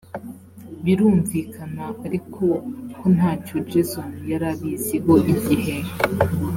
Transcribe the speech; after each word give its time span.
birumvikana 0.83 1.85
ariko 2.05 2.43
ko 2.97 3.05
nta 3.15 3.31
cyo 3.45 3.57
jason 3.69 4.09
yari 4.31 4.45
abiziho 4.53 5.13
igihe 5.33 5.75